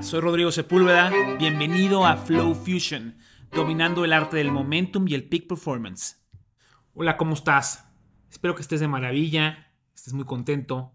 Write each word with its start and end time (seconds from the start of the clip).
Soy 0.00 0.20
Rodrigo 0.20 0.52
Sepúlveda. 0.52 1.10
Bienvenido 1.38 2.06
a 2.06 2.16
Flow 2.16 2.54
Fusion, 2.54 3.16
dominando 3.50 4.04
el 4.04 4.12
arte 4.12 4.36
del 4.36 4.52
momentum 4.52 5.08
y 5.08 5.14
el 5.14 5.28
peak 5.28 5.48
performance. 5.48 6.22
Hola, 6.94 7.16
¿cómo 7.16 7.34
estás? 7.34 7.88
Espero 8.30 8.54
que 8.54 8.62
estés 8.62 8.78
de 8.78 8.86
maravilla, 8.86 9.74
estés 9.92 10.12
muy 10.12 10.24
contento 10.24 10.92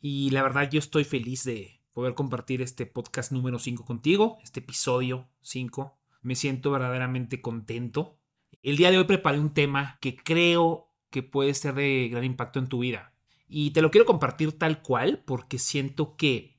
y 0.00 0.30
la 0.30 0.42
verdad 0.42 0.70
yo 0.70 0.78
estoy 0.78 1.04
feliz 1.04 1.44
de 1.44 1.82
poder 1.92 2.14
compartir 2.14 2.62
este 2.62 2.86
podcast 2.86 3.30
número 3.30 3.58
5 3.58 3.84
contigo, 3.84 4.38
este 4.42 4.60
episodio 4.60 5.28
5. 5.42 5.98
Me 6.22 6.34
siento 6.34 6.70
verdaderamente 6.70 7.42
contento. 7.42 8.18
El 8.62 8.78
día 8.78 8.90
de 8.90 8.96
hoy 8.96 9.04
preparé 9.04 9.38
un 9.38 9.52
tema 9.52 9.98
que 10.00 10.16
creo 10.16 10.94
que 11.10 11.22
puede 11.22 11.52
ser 11.52 11.74
de 11.74 12.08
gran 12.10 12.24
impacto 12.24 12.58
en 12.58 12.68
tu 12.68 12.78
vida. 12.78 13.12
Y 13.48 13.72
te 13.72 13.82
lo 13.82 13.90
quiero 13.90 14.06
compartir 14.06 14.58
tal 14.58 14.80
cual 14.80 15.22
porque 15.26 15.58
siento 15.58 16.16
que 16.16 16.58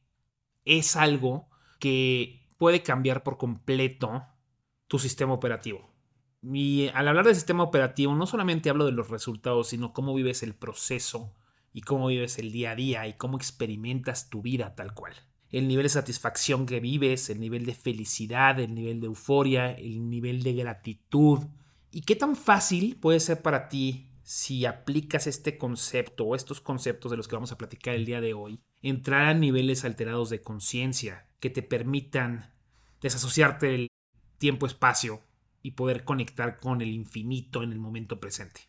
es 0.63 0.95
algo 0.95 1.50
que 1.81 2.47
puede 2.57 2.83
cambiar 2.83 3.23
por 3.23 3.37
completo 3.37 4.23
tu 4.87 4.99
sistema 4.99 5.33
operativo. 5.33 5.91
Y 6.43 6.89
al 6.93 7.07
hablar 7.07 7.25
de 7.25 7.35
sistema 7.35 7.63
operativo, 7.63 8.15
no 8.15 8.27
solamente 8.27 8.69
hablo 8.69 8.85
de 8.85 8.91
los 8.91 9.09
resultados, 9.09 9.69
sino 9.69 9.91
cómo 9.91 10.13
vives 10.13 10.43
el 10.43 10.53
proceso 10.53 11.33
y 11.73 11.81
cómo 11.81 12.07
vives 12.07 12.37
el 12.37 12.51
día 12.51 12.71
a 12.71 12.75
día 12.75 13.07
y 13.07 13.13
cómo 13.13 13.37
experimentas 13.37 14.29
tu 14.29 14.41
vida 14.41 14.75
tal 14.75 14.93
cual. 14.93 15.13
El 15.49 15.67
nivel 15.67 15.83
de 15.83 15.89
satisfacción 15.89 16.65
que 16.65 16.79
vives, 16.79 17.29
el 17.29 17.39
nivel 17.39 17.65
de 17.65 17.73
felicidad, 17.73 18.59
el 18.59 18.73
nivel 18.75 19.01
de 19.01 19.07
euforia, 19.07 19.71
el 19.71 20.09
nivel 20.09 20.43
de 20.43 20.53
gratitud. 20.53 21.39
Y 21.91 22.01
qué 22.01 22.15
tan 22.15 22.35
fácil 22.35 22.97
puede 22.97 23.19
ser 23.19 23.41
para 23.41 23.69
ti 23.69 24.07
si 24.23 24.65
aplicas 24.65 25.25
este 25.25 25.57
concepto 25.57 26.25
o 26.25 26.35
estos 26.35 26.61
conceptos 26.61 27.09
de 27.11 27.17
los 27.17 27.27
que 27.27 27.35
vamos 27.35 27.51
a 27.51 27.57
platicar 27.57 27.95
el 27.95 28.05
día 28.05 28.21
de 28.21 28.33
hoy, 28.33 28.61
entrar 28.81 29.27
a 29.27 29.33
niveles 29.33 29.85
alterados 29.85 30.29
de 30.29 30.41
conciencia, 30.41 31.27
que 31.39 31.49
te 31.49 31.61
permitan 31.63 32.53
desasociarte 33.01 33.67
del 33.67 33.87
tiempo-espacio 34.37 35.21
y 35.61 35.71
poder 35.71 36.03
conectar 36.03 36.57
con 36.57 36.81
el 36.81 36.89
infinito 36.89 37.63
en 37.63 37.71
el 37.71 37.79
momento 37.79 38.19
presente. 38.19 38.61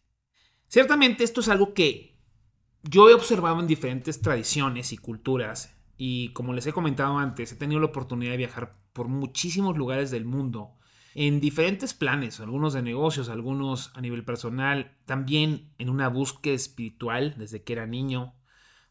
Ciertamente 0.68 1.24
esto 1.24 1.40
es 1.40 1.48
algo 1.48 1.74
que 1.74 2.16
yo 2.82 3.08
he 3.08 3.14
observado 3.14 3.60
en 3.60 3.66
diferentes 3.66 4.20
tradiciones 4.20 4.92
y 4.92 4.98
culturas 4.98 5.76
y 5.96 6.30
como 6.30 6.52
les 6.52 6.66
he 6.66 6.72
comentado 6.72 7.18
antes, 7.18 7.52
he 7.52 7.56
tenido 7.56 7.80
la 7.80 7.86
oportunidad 7.86 8.32
de 8.32 8.38
viajar 8.38 8.76
por 8.92 9.08
muchísimos 9.08 9.76
lugares 9.76 10.10
del 10.10 10.24
mundo 10.24 10.74
en 11.14 11.40
diferentes 11.40 11.92
planes, 11.92 12.40
algunos 12.40 12.72
de 12.72 12.82
negocios, 12.82 13.28
algunos 13.28 13.92
a 13.94 14.00
nivel 14.00 14.24
personal, 14.24 14.96
también 15.04 15.70
en 15.78 15.90
una 15.90 16.08
búsqueda 16.08 16.54
espiritual 16.54 17.34
desde 17.36 17.62
que 17.62 17.74
era 17.74 17.86
niño, 17.86 18.34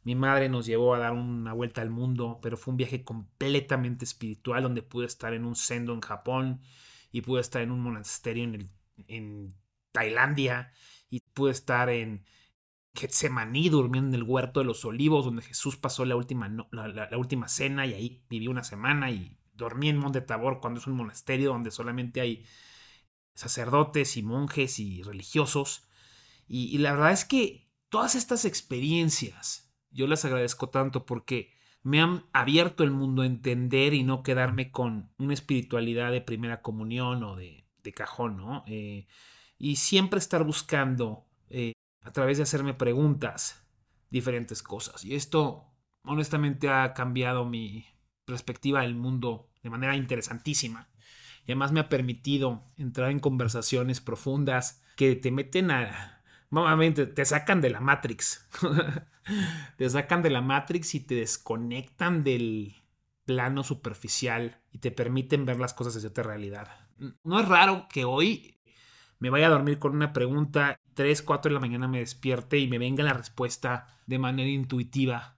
mi 0.04 0.16
madre 0.16 0.50
nos 0.50 0.66
llevó 0.66 0.96
a 0.96 1.00
dar 1.00 1.14
una 1.14 1.54
vuelta 1.54 1.82
al 1.82 1.92
mundo, 1.92 2.40
pero 2.42 2.58
fue 2.58 2.72
un 2.72 2.78
viaje 2.78 3.04
completamente 3.04 4.06
espiritual 4.06 4.64
donde 4.64 4.82
pude 4.82 5.06
estar 5.06 5.34
en 5.34 5.46
un 5.46 5.56
sendo 5.56 5.94
en 5.94 6.02
Japón 6.02 6.62
y 7.12 7.22
pude 7.22 7.42
estar 7.42 7.62
en 7.62 7.72
un 7.72 7.82
monasterio 7.82 8.44
en, 8.46 8.72
en 9.08 9.56
Tailandia 9.92 10.74
y 11.10 11.20
pude 11.34 11.52
estar 11.52 11.90
en 11.90 12.26
Getsemaní 12.96 13.70
durmiendo 13.70 14.10
en 14.10 14.16
el 14.16 14.24
huerto 14.24 14.60
de 14.60 14.66
los 14.66 14.84
olivos 14.86 15.26
donde 15.26 15.44
Jesús 15.44 15.78
pasó 15.78 16.04
la 16.06 16.16
última, 16.16 16.50
la, 16.72 17.18
última 17.18 17.48
cena 17.48 17.86
y 17.86 17.94
ahí 17.94 18.26
viví 18.30 18.48
una 18.48 18.64
semana 18.64 19.12
y 19.12 19.38
dormí 19.54 19.90
en 19.90 19.98
Monte 19.98 20.22
Tabor 20.22 20.60
cuando 20.60 20.80
es 20.80 20.88
un 20.88 20.96
monasterio 20.96 21.52
donde 21.52 21.72
solamente 21.72 22.22
hay 22.22 22.46
sacerdotes 23.36 24.18
y 24.18 24.24
monjes 24.24 24.80
y 24.80 25.04
religiosos. 25.04 25.88
y 26.48 26.78
la 26.80 26.94
verdad 26.94 27.12
es 27.12 27.24
que 27.24 27.70
todas 27.90 28.16
estas 28.16 28.46
experiencias 28.46 29.71
yo 29.92 30.08
les 30.08 30.24
agradezco 30.26 30.70
tanto 30.70 31.06
porque 31.06 31.54
me 31.84 32.02
han 32.02 32.26
abierto 32.34 32.84
el 32.84 32.92
mundo 32.92 33.24
a 33.24 33.26
entender 33.26 33.94
y 33.94 34.04
no 34.04 34.24
quedarme 34.24 34.72
con 34.72 35.12
una 35.18 35.34
espiritualidad 35.34 36.12
de 36.12 36.22
primera 36.22 36.62
comunión 36.62 37.24
o 37.24 37.36
de, 37.36 37.66
cajón, 37.96 38.38
¿no? 38.38 38.64
Eh, 38.68 39.08
y 39.58 39.78
siempre 39.78 40.20
estar 40.20 40.44
buscando, 40.44 41.26
eh, 41.50 41.74
a 42.02 42.12
través 42.12 42.38
de 42.38 42.44
hacerme 42.44 42.74
preguntas, 42.74 43.68
diferentes 44.10 44.62
cosas. 44.62 45.04
Y 45.04 45.16
esto, 45.16 45.66
honestamente, 46.04 46.70
ha 46.70 46.94
cambiado 46.94 47.46
mi 47.46 47.86
perspectiva 48.26 48.82
del 48.82 48.96
mundo 48.96 49.50
de 49.64 49.70
manera 49.70 49.96
interesantísima. 49.96 50.90
Y 51.42 51.52
además 51.52 51.72
me 51.72 51.80
ha 51.80 51.90
permitido 51.90 52.64
entrar 52.78 53.10
en 53.10 53.20
conversaciones 53.20 54.00
profundas 54.02 54.84
que 54.96 55.16
te 55.16 55.32
meten 55.32 55.72
a, 55.72 56.21
Nuevamente, 56.52 57.08
te 57.08 57.24
sacan 57.26 57.62
de 57.62 57.70
la 57.70 57.80
Matrix. 57.80 58.46
te 59.78 59.90
sacan 59.90 60.22
de 60.22 60.30
la 60.30 60.42
Matrix 60.42 60.96
y 60.96 61.00
te 61.00 61.16
desconectan 61.16 62.24
del 62.24 62.76
plano 63.26 63.64
superficial 63.64 64.62
y 64.72 64.80
te 64.80 64.92
permiten 64.92 65.46
ver 65.46 65.60
las 65.60 65.74
cosas 65.74 65.94
desde 65.94 66.10
otra 66.10 66.26
realidad. 66.26 66.68
No 67.24 67.40
es 67.40 67.48
raro 67.48 67.88
que 67.90 68.04
hoy 68.04 68.60
me 69.20 69.30
vaya 69.30 69.48
a 69.48 69.52
dormir 69.52 69.80
con 69.80 69.96
una 69.96 70.12
pregunta, 70.12 70.78
3, 70.96 71.22
4 71.22 71.50
de 71.50 71.54
la 71.54 71.62
mañana 71.62 71.88
me 71.88 72.00
despierte 72.00 72.60
y 72.60 72.68
me 72.68 72.78
venga 72.78 73.04
la 73.04 73.14
respuesta 73.14 73.88
de 74.06 74.20
manera 74.20 74.50
intuitiva. 74.50 75.38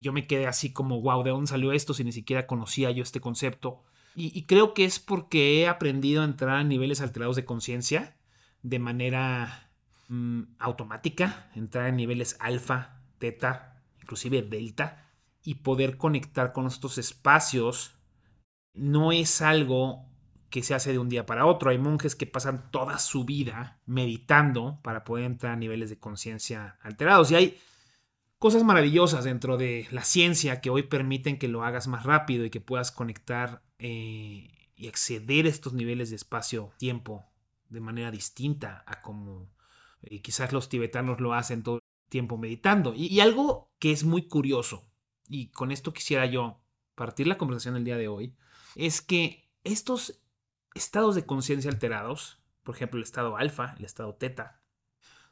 Yo 0.00 0.12
me 0.12 0.26
quedé 0.26 0.48
así 0.48 0.72
como, 0.72 1.00
wow, 1.00 1.22
¿de 1.22 1.30
dónde 1.30 1.46
salió 1.46 1.72
esto 1.72 1.94
si 1.94 2.02
ni 2.02 2.12
siquiera 2.12 2.48
conocía 2.48 2.90
yo 2.90 3.04
este 3.04 3.20
concepto? 3.20 3.84
Y 4.16 4.46
creo 4.46 4.74
que 4.74 4.84
es 4.84 5.00
porque 5.00 5.60
he 5.60 5.68
aprendido 5.68 6.22
a 6.22 6.24
entrar 6.24 6.56
a 6.56 6.64
niveles 6.64 7.00
alterados 7.00 7.36
de 7.36 7.44
conciencia 7.44 8.16
de 8.62 8.78
manera 8.78 9.63
Mm, 10.14 10.54
automática, 10.60 11.50
entrar 11.56 11.88
en 11.88 11.96
niveles 11.96 12.36
alfa, 12.38 13.00
teta, 13.18 13.82
inclusive 14.00 14.42
delta, 14.42 15.10
y 15.42 15.56
poder 15.56 15.96
conectar 15.96 16.52
con 16.52 16.68
estos 16.68 16.98
espacios 16.98 17.98
no 18.74 19.10
es 19.10 19.42
algo 19.42 20.06
que 20.50 20.62
se 20.62 20.72
hace 20.72 20.92
de 20.92 21.00
un 21.00 21.08
día 21.08 21.26
para 21.26 21.46
otro. 21.46 21.70
Hay 21.70 21.78
monjes 21.78 22.14
que 22.14 22.26
pasan 22.26 22.70
toda 22.70 23.00
su 23.00 23.24
vida 23.24 23.80
meditando 23.86 24.78
para 24.82 25.02
poder 25.02 25.24
entrar 25.24 25.54
a 25.54 25.56
niveles 25.56 25.90
de 25.90 25.98
conciencia 25.98 26.78
alterados. 26.82 27.32
Y 27.32 27.34
hay 27.34 27.58
cosas 28.38 28.62
maravillosas 28.62 29.24
dentro 29.24 29.56
de 29.56 29.88
la 29.90 30.04
ciencia 30.04 30.60
que 30.60 30.70
hoy 30.70 30.84
permiten 30.84 31.40
que 31.40 31.48
lo 31.48 31.64
hagas 31.64 31.88
más 31.88 32.04
rápido 32.04 32.44
y 32.44 32.50
que 32.50 32.60
puedas 32.60 32.92
conectar 32.92 33.62
eh, 33.80 34.48
y 34.76 34.86
acceder 34.86 35.46
a 35.46 35.48
estos 35.48 35.72
niveles 35.72 36.10
de 36.10 36.16
espacio-tiempo 36.16 37.24
de 37.68 37.80
manera 37.80 38.12
distinta 38.12 38.84
a 38.86 39.00
como 39.00 39.48
y 40.08 40.20
quizás 40.20 40.52
los 40.52 40.68
tibetanos 40.68 41.20
lo 41.20 41.34
hacen 41.34 41.62
todo 41.62 41.76
el 41.76 41.82
tiempo 42.10 42.36
meditando. 42.38 42.92
Y, 42.94 43.20
algo 43.20 43.72
que 43.78 43.92
es 43.92 44.04
muy 44.04 44.28
curioso, 44.28 44.88
y 45.28 45.50
con 45.50 45.70
esto 45.70 45.92
quisiera 45.92 46.26
yo 46.26 46.60
partir 46.94 47.26
la 47.26 47.38
conversación 47.38 47.74
del 47.74 47.84
día 47.84 47.96
de 47.96 48.08
hoy, 48.08 48.36
es 48.74 49.00
que 49.02 49.50
estos 49.64 50.20
estados 50.74 51.14
de 51.14 51.26
conciencia 51.26 51.70
alterados, 51.70 52.42
por 52.62 52.74
ejemplo 52.74 52.98
el 52.98 53.04
estado 53.04 53.36
alfa, 53.36 53.74
el 53.78 53.84
estado 53.84 54.14
teta, 54.14 54.62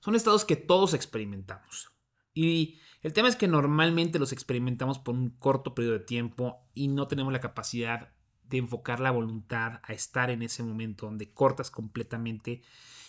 son 0.00 0.15
estados 0.15 0.44
que 0.44 0.56
todos 0.56 0.94
experimentamos. 0.94 1.93
Y 2.34 2.81
el 3.03 3.12
tema 3.12 3.28
es 3.28 3.37
que 3.37 3.49
normalmente 3.49 4.19
los 4.19 4.33
experimentamos 4.33 4.99
por 4.99 5.15
un 5.15 5.31
corto 5.31 5.75
periodo 5.75 5.99
de 5.99 6.04
tiempo 6.04 6.66
y 6.75 6.89
no 6.89 7.06
tenemos 7.09 7.33
la 7.33 7.41
capacidad 7.41 8.12
de 8.44 8.58
enfocar 8.58 9.00
la 9.00 9.10
voluntad 9.10 9.80
a 9.82 9.92
estar 9.92 10.30
en 10.30 10.42
ese 10.42 10.62
momento 10.62 11.06
donde 11.06 11.32
cortas 11.32 11.70
completamente 11.70 12.62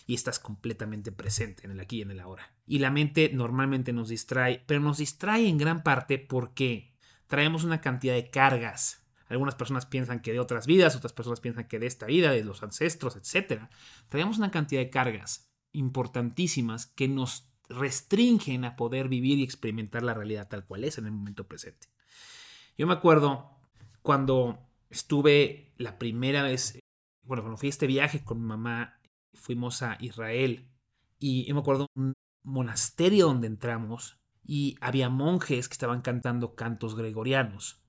y 0.05 0.15
estás 0.15 0.39
completamente 0.39 1.11
presente 1.11 1.65
en 1.65 1.71
el 1.71 1.79
aquí 1.79 1.97
y 1.97 2.01
en 2.01 2.11
el 2.11 2.19
ahora. 2.19 2.51
Y 2.65 2.79
la 2.79 2.91
mente 2.91 3.31
normalmente 3.33 3.93
nos 3.93 4.09
distrae, 4.09 4.63
pero 4.65 4.79
nos 4.79 4.97
distrae 4.97 5.47
en 5.47 5.57
gran 5.57 5.83
parte 5.83 6.19
porque 6.19 6.93
traemos 7.27 7.63
una 7.63 7.81
cantidad 7.81 8.13
de 8.13 8.29
cargas. 8.29 9.05
Algunas 9.27 9.55
personas 9.55 9.85
piensan 9.85 10.21
que 10.21 10.33
de 10.33 10.39
otras 10.39 10.67
vidas, 10.67 10.95
otras 10.95 11.13
personas 11.13 11.39
piensan 11.39 11.67
que 11.67 11.79
de 11.79 11.87
esta 11.87 12.05
vida, 12.05 12.31
de 12.31 12.43
los 12.43 12.61
ancestros, 12.61 13.15
etc. 13.15 13.63
Traemos 14.09 14.37
una 14.37 14.51
cantidad 14.51 14.81
de 14.81 14.89
cargas 14.89 15.51
importantísimas 15.71 16.85
que 16.85 17.07
nos 17.07 17.49
restringen 17.69 18.65
a 18.65 18.75
poder 18.75 19.07
vivir 19.07 19.39
y 19.39 19.43
experimentar 19.43 20.03
la 20.03 20.13
realidad 20.13 20.47
tal 20.47 20.65
cual 20.65 20.83
es 20.83 20.97
en 20.97 21.05
el 21.05 21.11
momento 21.11 21.47
presente. 21.47 21.87
Yo 22.77 22.87
me 22.87 22.93
acuerdo 22.93 23.49
cuando 24.01 24.59
estuve 24.93 25.73
la 25.77 25.97
primera 25.97 26.43
vez, 26.43 26.79
bueno, 27.23 27.43
cuando 27.43 27.57
fui 27.57 27.67
a 27.67 27.69
este 27.71 27.87
viaje 27.87 28.23
con 28.23 28.39
mi 28.39 28.47
mamá 28.47 28.99
fuimos 29.33 29.81
a 29.81 29.97
Israel 29.99 30.69
y 31.19 31.51
me 31.51 31.59
acuerdo 31.59 31.87
un 31.95 32.13
monasterio 32.43 33.27
donde 33.27 33.47
entramos 33.47 34.19
y 34.45 34.77
había 34.81 35.09
monjes 35.09 35.67
que 35.67 35.73
estaban 35.73 36.01
cantando 36.01 36.55
cantos 36.55 36.95
gregorianos 36.95 37.81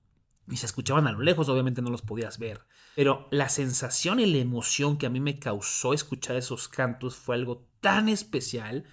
y 0.49 0.57
se 0.57 0.65
escuchaban 0.65 1.07
a 1.07 1.11
lo 1.11 1.21
lejos, 1.21 1.49
obviamente 1.49 1.81
no 1.81 1.89
los 1.89 2.01
podías 2.01 2.39
ver, 2.39 2.61
pero 2.95 3.27
la 3.31 3.49
sensación 3.49 4.19
y 4.19 4.25
la 4.25 4.37
emoción 4.37 4.97
que 4.97 5.05
a 5.05 5.09
mí 5.09 5.19
me 5.19 5.39
causó 5.39 5.93
escuchar 5.93 6.35
esos 6.35 6.67
cantos 6.67 7.15
fue 7.15 7.35
algo 7.35 7.67
tan 7.81 8.09
especial, 8.09 8.85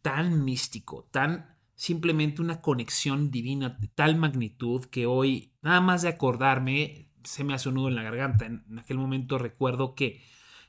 tan 0.00 0.44
místico, 0.44 1.08
tan 1.10 1.56
simplemente 1.74 2.42
una 2.42 2.60
conexión 2.60 3.30
divina 3.30 3.70
de 3.70 3.88
tal 3.88 4.16
magnitud 4.16 4.84
que 4.86 5.06
hoy, 5.06 5.52
nada 5.62 5.80
más 5.80 6.02
de 6.02 6.08
acordarme, 6.08 7.11
se 7.24 7.44
me 7.44 7.54
hace 7.54 7.68
un 7.68 7.76
nudo 7.76 7.88
en 7.88 7.94
la 7.94 8.02
garganta. 8.02 8.46
En 8.46 8.78
aquel 8.78 8.98
momento 8.98 9.38
recuerdo 9.38 9.94
que 9.94 10.22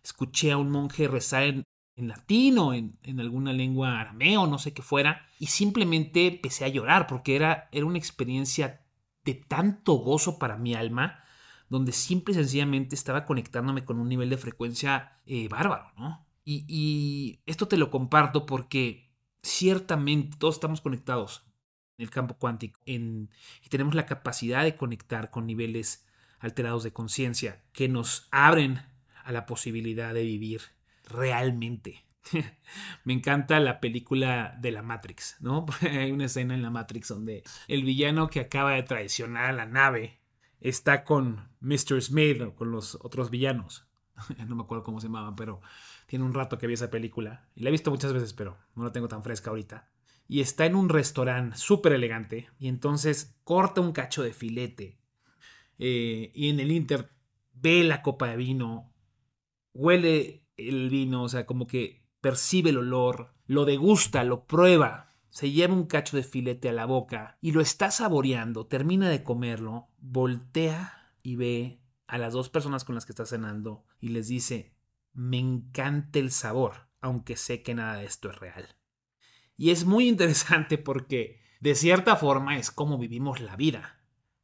escuché 0.03 0.51
a 0.51 0.57
un 0.57 0.69
monje 0.69 1.07
rezar 1.07 1.43
en, 1.43 1.63
en 1.95 2.07
latín 2.07 2.57
o 2.57 2.73
en, 2.73 2.97
alguna 3.19 3.53
lengua 3.53 3.99
arameo, 3.99 4.47
no 4.47 4.59
sé 4.59 4.73
qué 4.73 4.81
fuera, 4.81 5.27
y 5.39 5.47
simplemente 5.47 6.27
empecé 6.27 6.65
a 6.65 6.69
llorar 6.69 7.07
porque 7.07 7.35
era, 7.35 7.69
era 7.71 7.85
una 7.85 7.97
experiencia 7.97 8.85
de 9.23 9.35
tanto 9.35 9.93
gozo 9.93 10.39
para 10.39 10.57
mi 10.57 10.73
alma, 10.73 11.23
donde 11.69 11.91
simple 11.91 12.33
y 12.33 12.35
sencillamente 12.35 12.95
estaba 12.95 13.25
conectándome 13.25 13.85
con 13.85 13.99
un 13.99 14.09
nivel 14.09 14.29
de 14.29 14.37
frecuencia 14.37 15.19
eh, 15.25 15.47
bárbaro, 15.47 15.91
¿no? 15.97 16.25
Y, 16.45 16.65
y 16.67 17.39
esto 17.45 17.67
te 17.67 17.77
lo 17.77 17.89
comparto 17.89 18.45
porque 18.45 19.13
ciertamente 19.41 20.37
todos 20.37 20.55
estamos 20.55 20.81
conectados 20.81 21.45
en 21.97 22.03
el 22.03 22.09
campo 22.09 22.35
cuántico 22.35 22.79
en, 22.85 23.29
y 23.63 23.69
tenemos 23.69 23.95
la 23.95 24.05
capacidad 24.05 24.63
de 24.63 24.75
conectar 24.75 25.31
con 25.31 25.47
niveles 25.47 26.02
alterados 26.43 26.83
de 26.83 26.91
conciencia 26.91 27.63
que 27.71 27.87
nos 27.87 28.27
abren 28.29 28.81
a 29.23 29.31
la 29.31 29.45
posibilidad 29.45 30.13
de 30.13 30.23
vivir 30.23 30.61
realmente. 31.05 32.05
Me 33.05 33.13
encanta 33.13 33.61
la 33.61 33.79
película 33.79 34.57
de 34.59 34.71
la 34.71 34.81
Matrix, 34.81 35.37
¿no? 35.39 35.65
Hay 35.81 36.11
una 36.11 36.25
escena 36.25 36.53
en 36.53 36.61
la 36.61 36.69
Matrix 36.69 37.07
donde 37.07 37.43
el 37.69 37.83
villano 37.83 38.29
que 38.29 38.41
acaba 38.41 38.73
de 38.73 38.83
traicionar 38.83 39.45
a 39.45 39.53
la 39.53 39.65
nave 39.65 40.19
está 40.59 41.05
con 41.05 41.49
Mr. 41.61 42.01
Smith 42.01 42.41
o 42.41 42.55
con 42.55 42.71
los 42.71 42.95
otros 42.95 43.29
villanos. 43.29 43.87
no 44.45 44.55
me 44.57 44.63
acuerdo 44.63 44.83
cómo 44.83 44.99
se 44.99 45.07
llamaban, 45.07 45.37
pero 45.37 45.61
tiene 46.07 46.25
un 46.25 46.33
rato 46.33 46.57
que 46.57 46.67
vi 46.67 46.73
esa 46.73 46.91
película. 46.91 47.47
Y 47.55 47.63
la 47.63 47.69
he 47.69 47.71
visto 47.71 47.89
muchas 47.89 48.11
veces, 48.11 48.33
pero 48.33 48.57
no 48.75 48.83
la 48.83 48.91
tengo 48.91 49.07
tan 49.07 49.23
fresca 49.23 49.49
ahorita. 49.49 49.89
Y 50.27 50.41
está 50.41 50.65
en 50.65 50.75
un 50.75 50.89
restaurante 50.89 51.55
súper 51.55 51.93
elegante. 51.93 52.49
Y 52.59 52.67
entonces 52.67 53.37
corta 53.45 53.79
un 53.79 53.93
cacho 53.93 54.23
de 54.23 54.33
filete. 54.33 54.99
Eh, 55.79 56.31
y 56.33 56.49
en 56.49 56.59
el 56.59 56.71
Inter 56.71 57.09
ve 57.53 57.83
la 57.83 58.01
copa 58.01 58.27
de 58.27 58.37
vino. 58.37 58.93
Huele 59.73 60.45
el 60.57 60.89
vino. 60.89 61.23
O 61.23 61.29
sea, 61.29 61.45
como 61.45 61.67
que 61.67 62.07
percibe 62.21 62.69
el 62.71 62.77
olor. 62.77 63.33
Lo 63.45 63.65
degusta, 63.65 64.23
lo 64.23 64.45
prueba. 64.45 65.13
Se 65.29 65.51
lleva 65.51 65.73
un 65.73 65.87
cacho 65.87 66.15
de 66.15 66.23
filete 66.23 66.69
a 66.69 66.73
la 66.73 66.85
boca. 66.85 67.37
Y 67.41 67.51
lo 67.51 67.61
está 67.61 67.91
saboreando. 67.91 68.67
Termina 68.67 69.09
de 69.09 69.23
comerlo. 69.23 69.89
Voltea 69.99 71.13
y 71.23 71.35
ve 71.35 71.79
a 72.07 72.17
las 72.17 72.33
dos 72.33 72.49
personas 72.49 72.83
con 72.83 72.95
las 72.95 73.05
que 73.05 73.11
está 73.11 73.25
cenando. 73.25 73.85
Y 73.99 74.09
les 74.09 74.27
dice, 74.27 74.75
me 75.13 75.39
encanta 75.39 76.19
el 76.19 76.31
sabor, 76.31 76.89
aunque 77.01 77.37
sé 77.37 77.63
que 77.63 77.73
nada 77.73 77.97
de 77.97 78.05
esto 78.05 78.29
es 78.29 78.37
real. 78.37 78.75
Y 79.55 79.71
es 79.71 79.85
muy 79.85 80.07
interesante 80.07 80.77
porque, 80.77 81.41
de 81.59 81.75
cierta 81.75 82.15
forma, 82.15 82.57
es 82.57 82.71
como 82.71 82.97
vivimos 82.97 83.39
la 83.39 83.55
vida. 83.55 84.02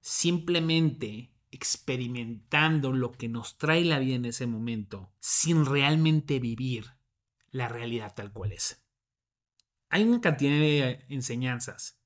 Simplemente 0.10 1.36
experimentando 1.52 2.94
lo 2.94 3.12
que 3.12 3.30
nos 3.30 3.60
trae 3.60 3.86
la 3.86 4.00
vida 4.00 4.16
en 4.16 4.26
ese 4.26 4.48
momento, 4.48 5.12
sin 5.20 5.68
realmente 5.68 6.40
vivir 6.40 6.96
la 7.52 7.68
realidad 7.68 8.16
tal 8.16 8.34
cual 8.34 8.54
es. 8.54 8.84
Hay 9.88 10.02
una 10.02 10.20
cantidad 10.20 10.54
de 10.54 11.06
enseñanzas 11.10 12.02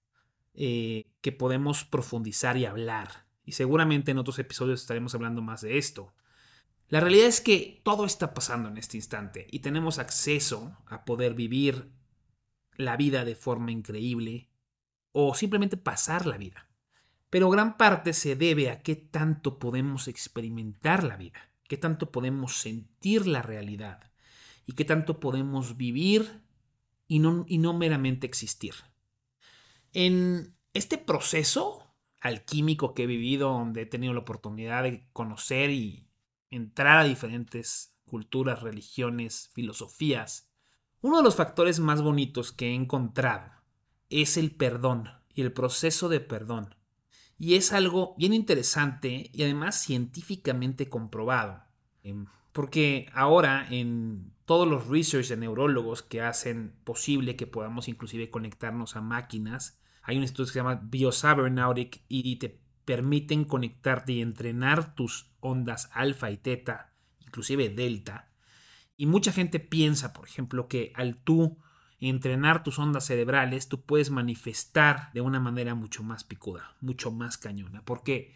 eh, 0.53 1.13
que 1.21 1.31
podemos 1.31 1.85
profundizar 1.85 2.57
y 2.57 2.65
hablar, 2.65 3.25
y 3.45 3.53
seguramente 3.53 4.11
en 4.11 4.17
otros 4.17 4.37
episodios 4.37 4.81
estaremos 4.81 5.15
hablando 5.15 5.41
más 5.41 5.61
de 5.61 5.77
esto. 5.77 6.13
La 6.89 6.99
realidad 6.99 7.27
es 7.27 7.39
que 7.39 7.79
todo 7.85 8.03
está 8.05 8.33
pasando 8.33 8.67
en 8.67 8.75
este 8.75 8.97
instante 8.97 9.47
y 9.49 9.59
tenemos 9.59 9.97
acceso 9.97 10.77
a 10.87 11.05
poder 11.05 11.35
vivir 11.35 11.89
la 12.75 12.97
vida 12.97 13.23
de 13.23 13.37
forma 13.37 13.71
increíble 13.71 14.49
o 15.13 15.33
simplemente 15.35 15.77
pasar 15.77 16.25
la 16.25 16.37
vida. 16.37 16.67
Pero 17.33 17.49
gran 17.49 17.77
parte 17.77 18.13
se 18.13 18.35
debe 18.35 18.69
a 18.69 18.83
qué 18.83 18.95
tanto 18.95 19.57
podemos 19.57 20.07
experimentar 20.07 21.03
la 21.03 21.17
vida, 21.17 21.49
qué 21.67 21.77
tanto 21.77 22.11
podemos 22.11 22.57
sentir 22.57 23.25
la 23.25 23.41
realidad 23.41 24.11
y 24.67 24.73
qué 24.73 24.85
tanto 24.85 25.19
podemos 25.19 25.75
vivir 25.75 26.43
y 27.07 27.17
no, 27.17 27.43
y 27.47 27.57
no 27.57 27.73
meramente 27.73 28.27
existir. 28.27 28.75
En 29.93 30.55
este 30.73 30.99
proceso 30.99 31.95
alquímico 32.21 32.93
que 32.93 33.05
he 33.05 33.07
vivido, 33.07 33.49
donde 33.49 33.81
he 33.81 33.85
tenido 33.87 34.13
la 34.13 34.19
oportunidad 34.19 34.83
de 34.83 35.09
conocer 35.11 35.71
y 35.71 36.07
entrar 36.51 36.99
a 36.99 37.03
diferentes 37.03 37.95
culturas, 38.05 38.61
religiones, 38.61 39.49
filosofías, 39.55 40.51
uno 41.01 41.17
de 41.17 41.23
los 41.23 41.35
factores 41.35 41.79
más 41.79 42.03
bonitos 42.03 42.51
que 42.51 42.67
he 42.67 42.75
encontrado 42.75 43.51
es 44.11 44.37
el 44.37 44.51
perdón 44.51 45.09
y 45.33 45.41
el 45.41 45.51
proceso 45.51 46.09
de 46.09 46.19
perdón. 46.19 46.75
Y 47.37 47.55
es 47.55 47.73
algo 47.73 48.15
bien 48.17 48.33
interesante 48.33 49.29
y 49.33 49.43
además 49.43 49.81
científicamente 49.81 50.89
comprobado. 50.89 51.63
Em, 52.03 52.25
porque 52.51 53.09
ahora 53.13 53.67
en 53.69 54.33
todos 54.45 54.67
los 54.67 54.87
research 54.87 55.29
de 55.29 55.37
neurólogos 55.37 56.03
que 56.03 56.21
hacen 56.21 56.75
posible 56.83 57.35
que 57.35 57.47
podamos 57.47 57.87
inclusive 57.87 58.29
conectarnos 58.29 58.95
a 58.95 59.01
máquinas, 59.01 59.79
hay 60.03 60.17
un 60.17 60.23
estudio 60.23 60.47
que 60.47 60.53
se 60.53 60.59
llama 60.59 60.81
Biosabernautic 60.83 62.03
y 62.07 62.35
te 62.35 62.61
permiten 62.85 63.45
conectarte 63.45 64.13
y 64.13 64.21
entrenar 64.21 64.95
tus 64.95 65.31
ondas 65.39 65.89
alfa 65.93 66.29
y 66.31 66.37
teta, 66.37 66.93
inclusive 67.19 67.69
delta. 67.69 68.29
Y 68.97 69.05
mucha 69.05 69.31
gente 69.31 69.59
piensa, 69.59 70.13
por 70.13 70.27
ejemplo, 70.27 70.67
que 70.67 70.91
al 70.95 71.17
tú 71.17 71.57
entrenar 72.09 72.63
tus 72.63 72.79
ondas 72.79 73.05
cerebrales, 73.05 73.69
tú 73.69 73.81
puedes 73.81 74.09
manifestar 74.09 75.11
de 75.13 75.21
una 75.21 75.39
manera 75.39 75.75
mucho 75.75 76.03
más 76.03 76.23
picuda, 76.23 76.75
mucho 76.81 77.11
más 77.11 77.37
cañona, 77.37 77.83
porque 77.85 78.33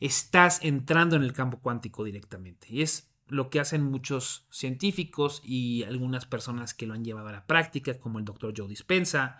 estás 0.00 0.64
entrando 0.64 1.16
en 1.16 1.22
el 1.22 1.32
campo 1.32 1.60
cuántico 1.60 2.04
directamente. 2.04 2.66
Y 2.70 2.82
es 2.82 3.12
lo 3.28 3.48
que 3.48 3.60
hacen 3.60 3.84
muchos 3.84 4.46
científicos 4.50 5.40
y 5.44 5.84
algunas 5.84 6.26
personas 6.26 6.74
que 6.74 6.86
lo 6.86 6.94
han 6.94 7.04
llevado 7.04 7.28
a 7.28 7.32
la 7.32 7.46
práctica, 7.46 7.98
como 7.98 8.18
el 8.18 8.24
doctor 8.24 8.52
Joe 8.56 8.68
Dispensa, 8.68 9.38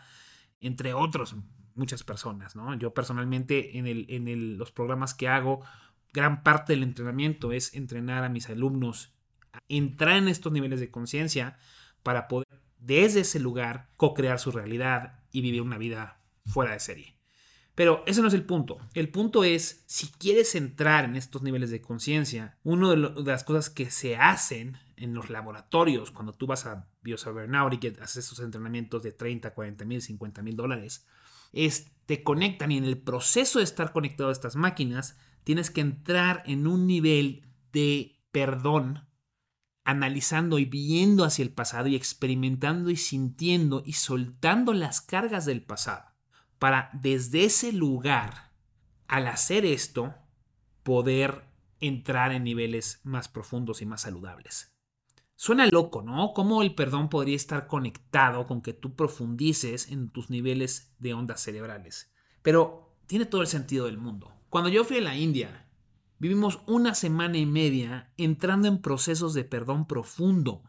entre 0.60 0.94
otros 0.94 1.34
muchas 1.74 2.04
personas, 2.04 2.54
¿no? 2.56 2.74
Yo 2.74 2.92
personalmente 2.94 3.78
en, 3.78 3.86
el, 3.86 4.06
en 4.08 4.58
los 4.58 4.70
programas 4.70 5.14
que 5.14 5.28
hago, 5.28 5.62
gran 6.12 6.42
parte 6.42 6.72
del 6.72 6.82
entrenamiento 6.82 7.52
es 7.52 7.74
entrenar 7.74 8.24
a 8.24 8.28
mis 8.28 8.48
alumnos 8.48 9.12
a 9.52 9.60
entrar 9.68 10.16
en 10.16 10.28
estos 10.28 10.52
niveles 10.52 10.80
de 10.80 10.90
conciencia 10.90 11.58
para 12.02 12.28
poder 12.28 12.49
desde 12.80 13.20
ese 13.20 13.40
lugar 13.40 13.90
co-crear 13.96 14.38
su 14.38 14.50
realidad 14.50 15.20
y 15.30 15.40
vivir 15.40 15.62
una 15.62 15.78
vida 15.78 16.20
fuera 16.46 16.72
de 16.72 16.80
serie. 16.80 17.20
Pero 17.74 18.02
ese 18.06 18.20
no 18.20 18.28
es 18.28 18.34
el 18.34 18.44
punto. 18.44 18.78
El 18.94 19.08
punto 19.10 19.44
es, 19.44 19.84
si 19.86 20.08
quieres 20.08 20.54
entrar 20.54 21.04
en 21.04 21.16
estos 21.16 21.42
niveles 21.42 21.70
de 21.70 21.80
conciencia, 21.80 22.58
una 22.62 22.90
de, 22.90 22.96
las 22.96 23.44
cosas 23.44 23.70
que 23.70 23.90
se 23.90 24.16
hacen 24.16 24.76
en 24.96 25.14
los 25.14 25.30
laboratorios, 25.30 26.10
cuando 26.10 26.34
tú 26.34 26.46
vas 26.46 26.66
a 26.66 26.88
Biosabernaut 27.02 27.72
y 27.82 27.86
haces 28.02 28.26
esos 28.26 28.40
entrenamientos 28.40 29.02
de 29.02 29.12
30, 29.12 29.54
40 29.54 29.84
mil, 29.84 30.02
50 30.02 30.42
mil 30.42 30.56
dólares, 30.56 31.06
es, 31.52 31.92
te 32.06 32.22
conectan 32.22 32.72
y 32.72 32.76
en 32.76 32.84
el 32.84 32.98
proceso 32.98 33.60
de 33.60 33.64
estar 33.64 33.92
conectado 33.92 34.28
a 34.28 34.32
estas 34.32 34.56
máquinas, 34.56 35.16
tienes 35.44 35.70
que 35.70 35.80
entrar 35.80 36.42
en 36.46 36.66
un 36.66 36.86
nivel 36.86 37.46
de 37.72 38.20
perdón, 38.30 39.06
analizando 39.84 40.58
y 40.58 40.64
viendo 40.64 41.24
hacia 41.24 41.42
el 41.42 41.52
pasado 41.52 41.88
y 41.88 41.96
experimentando 41.96 42.90
y 42.90 42.96
sintiendo 42.96 43.82
y 43.84 43.94
soltando 43.94 44.72
las 44.72 45.00
cargas 45.00 45.46
del 45.46 45.62
pasado, 45.62 46.04
para 46.58 46.90
desde 46.92 47.44
ese 47.44 47.72
lugar, 47.72 48.52
al 49.08 49.26
hacer 49.26 49.64
esto, 49.64 50.14
poder 50.82 51.44
entrar 51.80 52.32
en 52.32 52.44
niveles 52.44 53.00
más 53.04 53.28
profundos 53.28 53.82
y 53.82 53.86
más 53.86 54.02
saludables. 54.02 54.72
Suena 55.34 55.66
loco, 55.66 56.02
¿no? 56.02 56.34
¿Cómo 56.34 56.60
el 56.60 56.74
perdón 56.74 57.08
podría 57.08 57.36
estar 57.36 57.66
conectado 57.66 58.46
con 58.46 58.60
que 58.60 58.74
tú 58.74 58.94
profundices 58.94 59.90
en 59.90 60.10
tus 60.10 60.28
niveles 60.28 60.92
de 60.98 61.14
ondas 61.14 61.40
cerebrales? 61.40 62.12
Pero 62.42 62.94
tiene 63.06 63.24
todo 63.24 63.40
el 63.40 63.46
sentido 63.46 63.86
del 63.86 63.96
mundo. 63.96 64.34
Cuando 64.50 64.68
yo 64.68 64.84
fui 64.84 64.98
a 64.98 65.00
la 65.00 65.16
India, 65.16 65.69
vivimos 66.20 66.60
una 66.66 66.94
semana 66.94 67.38
y 67.38 67.46
media 67.46 68.12
entrando 68.16 68.68
en 68.68 68.80
procesos 68.80 69.34
de 69.34 69.42
perdón 69.42 69.86
profundo, 69.86 70.62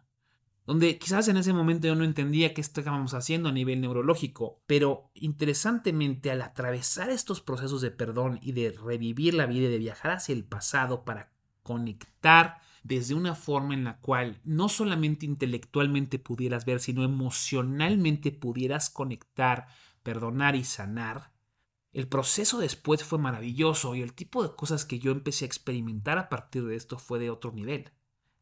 donde 0.66 0.98
quizás 0.98 1.28
en 1.28 1.36
ese 1.38 1.54
momento 1.54 1.88
yo 1.88 1.96
no 1.96 2.06
entendía 2.06 2.54
qué 2.54 2.62
estábamos 2.62 3.14
haciendo 3.14 3.50
a 3.50 3.52
nivel 3.52 3.82
neurológico, 3.82 4.64
pero 4.66 5.12
interesantemente 5.14 6.32
al 6.32 6.42
atravesar 6.42 7.10
estos 7.10 7.42
procesos 7.42 7.82
de 7.82 7.92
perdón 7.92 8.40
y 8.42 8.54
de 8.54 8.72
revivir 8.72 9.34
la 9.34 9.46
vida 9.46 9.68
y 9.68 9.72
de 9.72 9.78
viajar 9.78 10.12
hacia 10.12 10.34
el 10.34 10.46
pasado 10.46 11.04
para 11.04 11.34
conectar 11.64 12.60
desde 12.84 13.14
una 13.14 13.36
forma 13.36 13.74
en 13.74 13.84
la 13.84 14.00
cual 14.00 14.40
no 14.46 14.70
solamente 14.70 15.26
intelectualmente 15.26 16.18
pudieras 16.18 16.64
ver, 16.66 16.80
sino 16.80 17.04
emocionalmente 17.04 18.32
pudieras 18.32 18.90
conectar, 18.90 19.68
perdonar 20.02 20.56
y 20.56 20.64
sanar, 20.64 21.34
el 21.94 22.08
proceso 22.08 22.60
después 22.60 23.04
fue 23.04 23.20
maravilloso 23.20 23.96
y 23.96 24.02
el 24.02 24.14
tipo 24.14 24.44
de 24.44 24.56
cosas 24.56 24.86
que 24.86 25.00
yo 25.00 25.12
empecé 25.12 25.46
a 25.46 25.48
experimentar 25.48 26.18
a 26.18 26.30
partir 26.30 26.66
de 26.66 26.76
esto 26.76 26.98
fue 26.98 27.20
de 27.20 27.30
otro 27.30 27.52
nivel. 27.52 27.92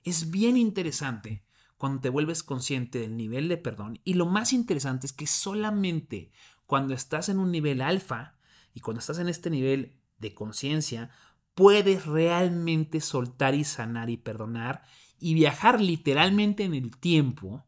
Es 0.04 0.30
bien 0.30 0.56
interesante 0.56 1.44
cuando 1.78 2.02
te 2.02 2.10
vuelves 2.10 2.44
consciente 2.44 3.00
del 3.00 3.18
nivel 3.18 3.48
de 3.48 3.58
perdón 3.58 4.00
y 4.04 4.14
lo 4.14 4.26
más 4.26 4.54
interesante 4.54 5.08
es 5.08 5.14
que 5.14 5.26
solamente 5.26 6.32
cuando 6.66 6.94
estás 6.94 7.30
en 7.30 7.40
un 7.40 7.52
nivel 7.52 7.82
alfa 7.82 8.36
y 8.74 8.82
cuando 8.82 9.00
estás 9.00 9.18
en 9.18 9.30
este 9.30 9.50
nivel 9.50 9.98
de 10.20 10.34
conciencia 10.36 11.10
puedes 11.56 12.06
realmente 12.06 13.02
soltar 13.02 13.56
y 13.56 13.64
sanar 13.64 14.10
y 14.10 14.18
perdonar 14.18 14.84
y 15.20 15.34
viajar 15.34 15.82
literalmente 15.82 16.64
en 16.64 16.76
el 16.76 16.96
tiempo 16.98 17.66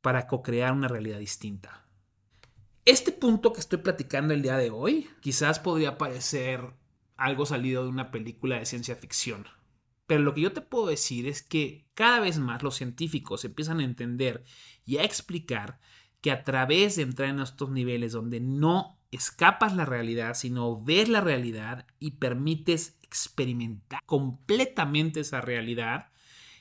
para 0.00 0.26
co-crear 0.26 0.72
una 0.72 0.88
realidad 0.88 1.18
distinta. 1.18 1.83
Este 2.86 3.12
punto 3.12 3.54
que 3.54 3.60
estoy 3.60 3.78
platicando 3.78 4.34
el 4.34 4.42
día 4.42 4.58
de 4.58 4.68
hoy 4.68 5.08
quizás 5.22 5.58
podría 5.58 5.96
parecer 5.96 6.74
algo 7.16 7.46
salido 7.46 7.82
de 7.82 7.88
una 7.88 8.10
película 8.10 8.58
de 8.58 8.66
ciencia 8.66 8.94
ficción. 8.94 9.46
Pero 10.06 10.20
lo 10.20 10.34
que 10.34 10.42
yo 10.42 10.52
te 10.52 10.60
puedo 10.60 10.88
decir 10.88 11.26
es 11.26 11.42
que 11.42 11.86
cada 11.94 12.20
vez 12.20 12.38
más 12.38 12.62
los 12.62 12.74
científicos 12.74 13.42
empiezan 13.46 13.80
a 13.80 13.84
entender 13.84 14.44
y 14.84 14.98
a 14.98 15.02
explicar 15.02 15.80
que 16.20 16.30
a 16.30 16.44
través 16.44 16.96
de 16.96 17.02
entrar 17.04 17.30
en 17.30 17.40
estos 17.40 17.70
niveles 17.70 18.12
donde 18.12 18.40
no 18.40 18.98
escapas 19.10 19.74
la 19.74 19.86
realidad, 19.86 20.34
sino 20.34 20.78
ves 20.82 21.08
la 21.08 21.22
realidad 21.22 21.86
y 22.00 22.12
permites 22.12 22.98
experimentar 23.02 24.00
completamente 24.04 25.20
esa 25.20 25.40
realidad, 25.40 26.10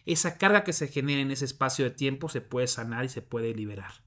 esa 0.05 0.37
carga 0.37 0.63
que 0.63 0.71
se 0.71 0.87
genera 0.87 1.19
en 1.19 1.31
ese 1.31 1.43
espacio 1.43 1.83
de 1.83 1.91
tiempo 1.91 2.29
se 2.29 2.39
puede 2.39 2.67
sanar 2.67 3.03
y 3.03 3.09
se 3.09 3.21
puede 3.21 3.53
liberar. 3.53 4.03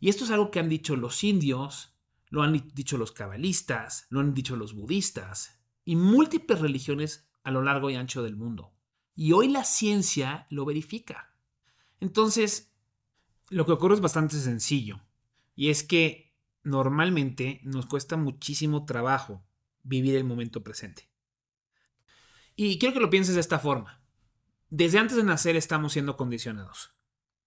Y 0.00 0.08
esto 0.08 0.24
es 0.24 0.30
algo 0.30 0.50
que 0.50 0.58
han 0.58 0.68
dicho 0.68 0.96
los 0.96 1.22
indios, 1.22 1.94
lo 2.30 2.42
han 2.42 2.52
dicho 2.74 2.96
los 2.96 3.12
cabalistas, 3.12 4.06
lo 4.08 4.20
han 4.20 4.34
dicho 4.34 4.56
los 4.56 4.74
budistas 4.74 5.62
y 5.84 5.94
múltiples 5.94 6.60
religiones 6.60 7.30
a 7.42 7.50
lo 7.50 7.62
largo 7.62 7.90
y 7.90 7.96
ancho 7.96 8.22
del 8.22 8.36
mundo. 8.36 8.74
Y 9.14 9.32
hoy 9.32 9.48
la 9.48 9.64
ciencia 9.64 10.46
lo 10.50 10.64
verifica. 10.64 11.36
Entonces, 12.00 12.74
lo 13.50 13.66
que 13.66 13.72
ocurre 13.72 13.94
es 13.94 14.00
bastante 14.00 14.36
sencillo. 14.36 15.00
Y 15.54 15.68
es 15.68 15.82
que 15.82 16.34
normalmente 16.62 17.60
nos 17.64 17.86
cuesta 17.86 18.16
muchísimo 18.16 18.86
trabajo 18.86 19.44
vivir 19.82 20.16
el 20.16 20.24
momento 20.24 20.62
presente. 20.62 21.10
Y 22.56 22.78
quiero 22.78 22.94
que 22.94 23.00
lo 23.00 23.10
pienses 23.10 23.34
de 23.34 23.40
esta 23.40 23.58
forma. 23.58 24.02
Desde 24.68 24.98
antes 24.98 25.16
de 25.16 25.24
nacer 25.24 25.56
estamos 25.56 25.92
siendo 25.92 26.16
condicionados. 26.16 26.94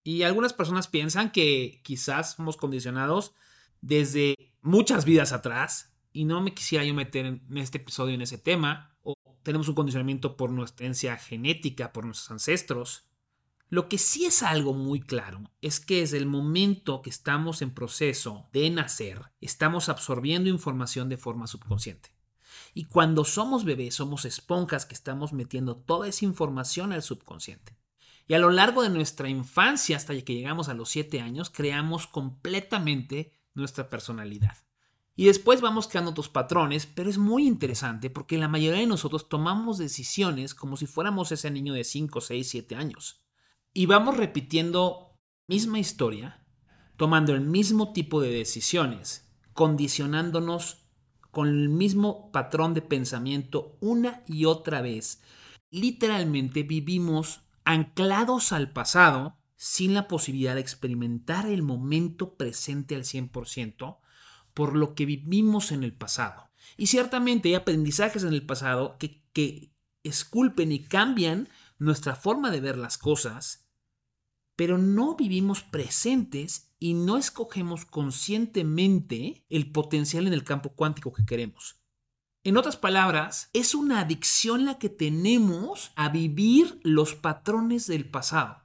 Y 0.03 0.24
algunas 0.24 0.53
personas 0.53 0.88
piensan 0.88 1.31
que 1.31 1.81
quizás 1.83 2.33
somos 2.33 2.57
condicionados 2.57 3.33
desde 3.81 4.36
muchas 4.62 5.05
vidas 5.05 5.31
atrás. 5.31 5.93
Y 6.12 6.25
no 6.25 6.41
me 6.41 6.53
quisiera 6.53 6.83
yo 6.83 6.93
meter 6.93 7.25
en 7.25 7.57
este 7.57 7.77
episodio 7.77 8.13
en 8.13 8.22
ese 8.22 8.38
tema. 8.38 8.95
O 9.01 9.15
tenemos 9.43 9.67
un 9.67 9.75
condicionamiento 9.75 10.36
por 10.36 10.51
nuestra 10.51 10.86
herencia 10.86 11.17
genética, 11.17 11.93
por 11.93 12.05
nuestros 12.05 12.31
ancestros. 12.31 13.07
Lo 13.69 13.89
que 13.89 13.98
sí 13.98 14.25
es 14.25 14.43
algo 14.43 14.74
muy 14.74 15.01
claro 15.01 15.50
es 15.62 15.79
que 15.79 16.01
desde 16.01 16.17
el 16.17 16.27
momento 16.27 17.01
que 17.01 17.10
estamos 17.10 17.63
en 17.63 17.74
proceso 17.74 18.48
de 18.53 18.69
nacer, 18.69 19.31
estamos 19.41 19.89
absorbiendo 19.89 20.50
información 20.50 21.10
de 21.10 21.17
forma 21.17 21.48
subconsciente. 21.48 22.13
Y 22.75 22.86
cuando 22.86 23.25
somos 23.25 23.65
bebés, 23.65 23.95
somos 23.95 24.25
esponjas 24.25 24.86
que 24.86 24.93
estamos 24.93 25.33
metiendo 25.33 25.75
toda 25.75 26.07
esa 26.07 26.25
información 26.25 26.91
al 26.91 27.01
subconsciente. 27.01 27.75
Y 28.27 28.34
a 28.34 28.39
lo 28.39 28.50
largo 28.51 28.84
de 28.84 28.89
nuestra 28.89 29.30
infancia, 29.30 29.98
hasta 29.98 30.20
que 30.22 30.34
llegamos 30.34 30.70
a 30.70 30.74
los 30.74 30.89
7 30.89 31.20
años, 31.20 31.50
creamos 31.50 32.08
completamente 32.08 33.34
nuestra 33.53 33.89
personalidad. 33.89 34.58
Y 35.15 35.25
después 35.25 35.62
vamos 35.62 35.88
creando 35.88 36.12
otros 36.12 36.30
patrones, 36.30 36.88
pero 36.88 37.10
es 37.10 37.18
muy 37.18 37.46
interesante 37.46 38.10
porque 38.10 38.38
la 38.38 38.48
mayoría 38.48 38.80
de 38.80 38.88
nosotros 38.88 39.30
tomamos 39.30 39.77
decisiones 39.77 40.56
como 40.56 40.75
si 40.75 40.88
fuéramos 40.88 41.32
ese 41.32 41.51
niño 41.51 41.74
de 41.74 41.84
5, 41.84 42.20
6, 42.20 42.50
7 42.50 42.75
años. 42.75 43.24
Y 43.74 43.86
vamos 43.86 44.18
repitiendo 44.18 45.20
misma 45.48 45.77
historia, 45.77 46.44
tomando 46.98 47.34
el 47.34 47.42
mismo 47.42 47.94
tipo 47.94 48.22
de 48.22 48.32
decisiones, 48.32 49.30
condicionándonos 49.53 50.88
con 51.30 51.48
el 51.48 51.70
mismo 51.70 52.32
patrón 52.32 52.74
de 52.74 52.82
pensamiento 52.82 53.77
una 53.82 54.24
y 54.27 54.46
otra 54.46 54.82
vez. 54.82 55.22
Literalmente 55.70 56.63
vivimos 56.63 57.43
anclados 57.65 58.51
al 58.51 58.72
pasado 58.72 59.38
sin 59.55 59.93
la 59.93 60.08
posibilidad 60.08 60.55
de 60.55 60.62
experimentar 60.62 61.48
el 61.48 61.63
momento 61.63 62.36
presente 62.36 62.96
al 62.96 63.03
100% 63.03 63.98
por 64.53 64.75
lo 64.75 64.93
que 64.93 65.05
vivimos 65.05 65.72
en 65.72 65.84
el 65.84 65.93
pasado. 65.93 66.50
Y 66.77 66.88
ciertamente 66.88 67.50
hay 67.50 67.55
aprendizajes 67.55 68.24
en 68.24 68.34
el 68.34 68.46
pasado 68.46 68.98
que, 68.98 69.24
que 69.34 69.72
esculpen 70.03 70.72
y 70.72 70.84
cambian 70.84 71.50
nuestra 71.79 72.15
forma 72.15 72.51
de 72.51 72.62
ver 72.62 72.77
las 72.77 72.98
cosas 72.98 73.63
pero 74.55 74.77
no 74.77 75.15
vivimos 75.15 75.63
presentes 75.63 76.74
y 76.79 76.93
no 76.93 77.17
escogemos 77.17 77.86
conscientemente 77.86 79.46
el 79.50 79.72
potencial 79.72 80.27
en 80.27 80.34
el 80.34 80.43
campo 80.43 80.70
cuántico 80.70 81.12
que 81.13 81.25
queremos. 81.25 81.83
En 82.46 82.58
otras 82.58 82.76
palabras, 82.76 83.50
es 83.54 83.74
una 83.74 84.02
adicción 84.02 84.66
la 84.66 84.78
que 84.78 84.90
tenemos 84.90 85.94
a 85.96 86.10
vivir 86.10 86.78
los 86.84 87.16
patrones 87.16 87.88
del 87.88 88.10
pasado. 88.10 88.64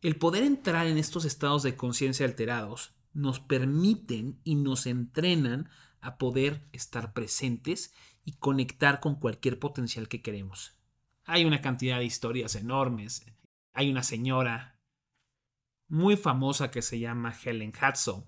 El 0.00 0.16
poder 0.16 0.42
entrar 0.42 0.86
en 0.86 0.96
estos 0.96 1.26
estados 1.26 1.62
de 1.62 1.76
conciencia 1.76 2.24
alterados 2.24 2.94
nos 3.12 3.40
permiten 3.40 4.40
y 4.42 4.54
nos 4.54 4.86
entrenan 4.86 5.68
a 6.00 6.16
poder 6.16 6.66
estar 6.72 7.12
presentes 7.12 7.92
y 8.24 8.32
conectar 8.32 9.00
con 9.00 9.16
cualquier 9.16 9.58
potencial 9.58 10.08
que 10.08 10.22
queremos. 10.22 10.74
Hay 11.24 11.44
una 11.44 11.60
cantidad 11.60 11.98
de 11.98 12.06
historias 12.06 12.54
enormes. 12.54 13.24
Hay 13.74 13.90
una 13.90 14.02
señora 14.02 14.80
muy 15.88 16.16
famosa 16.16 16.70
que 16.70 16.80
se 16.80 16.98
llama 16.98 17.36
Helen 17.44 17.72
Hudson, 17.74 18.24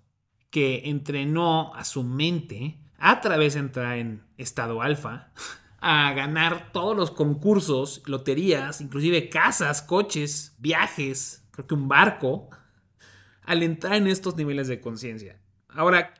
que 0.50 0.82
entrenó 0.90 1.74
a 1.74 1.84
su 1.84 2.04
mente 2.04 2.83
a 2.98 3.20
través 3.20 3.54
de 3.54 3.60
entrar 3.60 3.98
en 3.98 4.22
estado 4.36 4.82
alfa 4.82 5.32
a 5.80 6.12
ganar 6.12 6.72
todos 6.72 6.96
los 6.96 7.10
concursos, 7.10 8.02
loterías, 8.06 8.80
inclusive 8.80 9.28
casas, 9.28 9.82
coches, 9.82 10.54
viajes, 10.58 11.46
creo 11.50 11.66
que 11.66 11.74
un 11.74 11.88
barco, 11.88 12.48
al 13.42 13.62
entrar 13.62 13.94
en 13.94 14.06
estos 14.06 14.36
niveles 14.36 14.68
de 14.68 14.80
conciencia. 14.80 15.40
Ahora, 15.68 16.14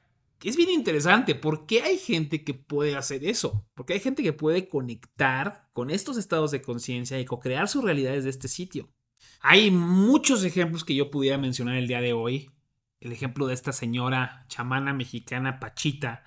es 0.45 0.57
bien 0.57 0.69
interesante, 0.69 1.35
¿por 1.35 1.65
qué 1.65 1.81
hay 1.81 1.97
gente 1.97 2.45
que 2.45 2.53
puede 2.53 2.97
hacer 2.97 3.25
eso? 3.25 3.67
Porque 3.73 3.95
hay 3.95 4.01
gente 4.01 4.23
que 4.23 4.35
puede 4.35 4.69
conectar 4.69 5.71
con 5.73 5.91
estos 5.91 6.19
estados 6.19 6.51
de 6.51 6.61
conciencia 6.61 7.19
y 7.19 7.25
co-crear 7.25 7.67
sus 7.67 7.83
realidades 7.83 8.25
de 8.25 8.31
este 8.31 8.49
sitio. 8.49 8.91
Hay 9.41 9.71
muchos 9.71 10.45
ejemplos 10.45 10.85
que 10.85 10.95
yo 10.95 11.11
pudiera 11.11 11.39
mencionar 11.39 11.77
el 11.77 11.89
día 11.89 12.03
de 12.03 12.13
hoy. 12.13 12.51
El 13.01 13.13
ejemplo 13.13 13.47
de 13.47 13.55
esta 13.55 13.73
señora 13.73 14.45
chamana 14.49 14.93
mexicana 14.93 15.61
Pachita, 15.61 16.25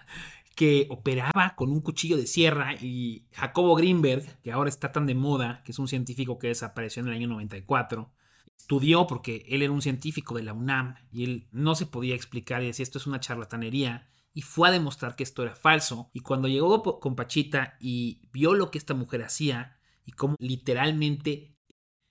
que 0.57 0.87
operaba 0.89 1.53
con 1.55 1.71
un 1.71 1.81
cuchillo 1.81 2.17
de 2.17 2.25
sierra 2.25 2.73
y 2.81 3.27
Jacobo 3.31 3.75
Greenberg, 3.75 4.41
que 4.41 4.51
ahora 4.51 4.69
está 4.69 4.91
tan 4.91 5.05
de 5.05 5.13
moda, 5.13 5.61
que 5.63 5.71
es 5.71 5.77
un 5.77 5.87
científico 5.87 6.39
que 6.39 6.47
desapareció 6.47 7.03
en 7.03 7.09
el 7.09 7.13
año 7.13 7.27
94, 7.27 8.11
estudió 8.57 9.05
porque 9.05 9.45
él 9.49 9.61
era 9.61 9.71
un 9.71 9.83
científico 9.83 10.35
de 10.35 10.41
la 10.41 10.53
UNAM 10.53 10.95
y 11.11 11.25
él 11.25 11.47
no 11.51 11.75
se 11.75 11.85
podía 11.85 12.15
explicar 12.15 12.63
y 12.63 12.65
decía 12.65 12.81
esto 12.81 12.97
es 12.97 13.05
una 13.05 13.19
charlatanería 13.19 14.09
y 14.33 14.41
fue 14.41 14.69
a 14.69 14.71
demostrar 14.71 15.15
que 15.15 15.21
esto 15.21 15.43
era 15.43 15.55
falso. 15.55 16.09
Y 16.11 16.21
cuando 16.21 16.47
llegó 16.47 16.99
con 16.99 17.15
Pachita 17.15 17.77
y 17.79 18.27
vio 18.33 18.55
lo 18.55 18.71
que 18.71 18.79
esta 18.79 18.95
mujer 18.95 19.21
hacía 19.21 19.77
y 20.05 20.13
cómo 20.13 20.37
literalmente 20.39 21.55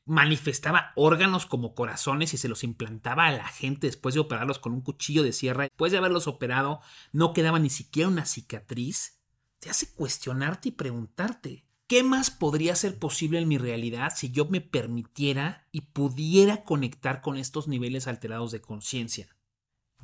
manifestaba 0.07 0.93
órganos 0.95 1.47
como 1.47 1.75
corazones 1.75 2.33
y 2.33 2.39
se 2.39 2.49
los 2.49 2.65
implantaba 2.65 3.27
a 3.27 3.33
la 3.33 3.47
gente 3.47 3.89
después 3.89 4.15
de 4.15 4.21
operarlos 4.21 4.61
con 4.61 4.73
un 4.73 4.81
cuchillo 4.81 5.23
de 5.23 5.33
sierra. 5.33 5.65
Después 5.65 5.93
de 5.93 5.99
haberlos 5.99 6.29
operado, 6.29 6.81
no 7.13 7.33
quedaba 7.33 7.59
ni 7.59 7.71
siquiera 7.71 8.09
una 8.09 8.25
cicatriz. 8.25 9.19
Te 9.59 9.69
hace 9.69 9.93
cuestionarte 9.93 10.69
y 10.69 10.73
preguntarte, 10.73 11.65
¿qué 11.89 12.05
más 12.05 12.31
podría 12.31 12.77
ser 12.77 12.99
posible 12.99 13.41
en 13.41 13.49
mi 13.49 13.59
realidad 13.59 14.13
si 14.15 14.31
yo 14.31 14.47
me 14.47 14.61
permitiera 14.61 15.67
y 15.73 15.83
pudiera 15.83 16.63
conectar 16.63 17.21
con 17.21 17.37
estos 17.37 17.67
niveles 17.67 18.07
alterados 18.07 18.53
de 18.53 18.61
conciencia? 18.61 19.37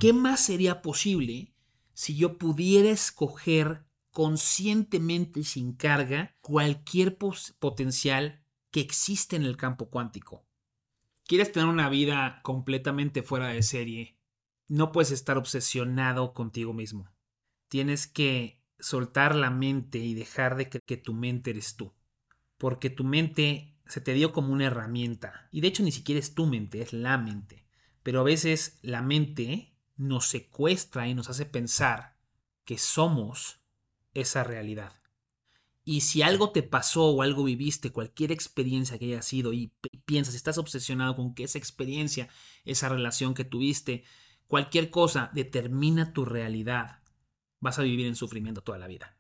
¿Qué 0.00 0.12
más 0.12 0.40
sería 0.40 0.82
posible 0.82 1.54
si 1.94 2.16
yo 2.16 2.38
pudiera 2.38 2.90
escoger 2.90 3.85
conscientemente 4.11 5.40
y 5.40 5.44
sin 5.44 5.75
carga 5.75 6.37
cualquier 6.40 7.16
potencial 7.16 8.41
que 8.73 8.81
existe 8.81 9.37
en 9.37 9.45
el 9.45 9.57
campo 9.57 9.88
cuántico. 9.91 10.45
¿Quieres 11.25 11.52
tener 11.52 11.69
una 11.69 11.88
vida 11.88 12.41
completamente 12.43 13.23
fuera 13.23 13.49
de 13.49 13.62
serie? 13.62 14.19
No 14.67 14.91
puedes 14.91 15.12
estar 15.12 15.38
obsesionado 15.38 16.35
contigo 16.35 16.73
mismo. 16.73 17.12
Tienes 17.69 18.07
que 18.07 18.61
soltar 18.81 19.37
la 19.37 19.50
mente 19.50 19.99
y 19.99 20.14
dejar 20.14 20.57
de 20.57 20.69
creer 20.69 20.83
que 20.85 20.97
tu 20.97 21.12
mente 21.12 21.50
eres 21.50 21.76
tú. 21.76 21.93
Porque 22.59 22.91
tu 22.91 23.05
mente 23.05 23.76
se 23.87 24.00
te 24.00 24.14
dio 24.14 24.33
como 24.33 24.52
una 24.52 24.67
herramienta. 24.67 25.49
Y 25.52 25.61
de 25.61 25.69
hecho 25.69 25.83
ni 25.83 25.93
siquiera 25.93 26.19
es 26.19 26.35
tu 26.35 26.47
mente, 26.47 26.81
es 26.81 26.93
la 26.93 27.19
mente. 27.19 27.67
Pero 28.02 28.21
a 28.21 28.25
veces 28.25 28.79
la 28.83 29.02
mente 29.02 29.76
nos 29.97 30.26
secuestra 30.26 31.07
y 31.07 31.14
nos 31.14 31.29
hace 31.29 31.45
pensar 31.45 32.17
que 32.64 32.79
somos 32.79 33.61
esa 34.14 34.45
realidad. 34.45 35.01
Y 35.85 36.03
si 36.03 36.23
algo 36.23 36.53
te 36.53 36.62
pasó 36.62 37.07
o 37.07 37.23
algo 37.23 37.45
viviste, 37.45 37.91
cualquier 37.91 38.31
experiencia 38.31 38.99
que 38.99 39.07
haya 39.07 39.23
sido 39.23 39.53
y 39.53 39.73
piensas, 40.05 40.35
estás 40.35 40.59
obsesionado 40.59 41.17
con 41.17 41.35
que 41.35 41.45
esa 41.45 41.59
experiencia, 41.59 42.29
esa 42.65 42.89
relación 42.89 43.35
que 43.35 43.45
tuviste, 43.45 44.05
cualquier 44.47 44.91
cosa 44.91 45.31
determina 45.35 46.12
tu 46.12 46.25
realidad, 46.25 47.01
vas 47.59 47.79
a 47.79 47.83
vivir 47.83 48.07
en 48.07 48.17
sufrimiento 48.17 48.62
toda 48.62 48.79
la 48.79 48.87
vida. 48.87 49.17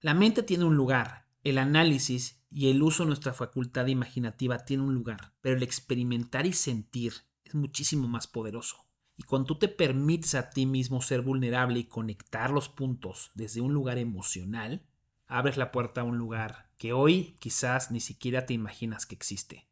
La 0.00 0.14
mente 0.14 0.42
tiene 0.42 0.64
un 0.64 0.76
lugar, 0.76 1.26
el 1.42 1.58
análisis 1.58 2.42
y 2.50 2.70
el 2.70 2.82
uso 2.82 3.02
de 3.02 3.08
nuestra 3.08 3.34
facultad 3.34 3.86
imaginativa 3.86 4.64
tiene 4.64 4.82
un 4.82 4.94
lugar, 4.94 5.34
pero 5.40 5.56
el 5.56 5.62
experimentar 5.62 6.46
y 6.46 6.52
sentir 6.52 7.14
es 7.44 7.54
muchísimo 7.54 8.08
más 8.08 8.26
poderoso. 8.26 8.84
Y 9.16 9.22
cuando 9.22 9.46
tú 9.46 9.58
te 9.58 9.68
permites 9.68 10.34
a 10.34 10.50
ti 10.50 10.66
mismo 10.66 11.00
ser 11.02 11.20
vulnerable 11.20 11.78
y 11.78 11.84
conectar 11.84 12.50
los 12.50 12.68
puntos 12.68 13.30
desde 13.34 13.60
un 13.60 13.72
lugar 13.72 13.98
emocional, 13.98 14.86
abres 15.34 15.56
la 15.56 15.72
puerta 15.72 16.02
a 16.02 16.04
un 16.04 16.16
lugar 16.16 16.70
que 16.78 16.92
hoy 16.92 17.36
quizás 17.40 17.90
ni 17.90 17.98
siquiera 17.98 18.46
te 18.46 18.54
imaginas 18.54 19.04
que 19.04 19.16
existe. 19.16 19.68